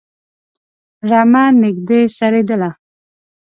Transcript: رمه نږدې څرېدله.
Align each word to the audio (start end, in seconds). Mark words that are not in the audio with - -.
رمه 1.09 1.43
نږدې 1.61 1.99
څرېدله. 2.15 2.71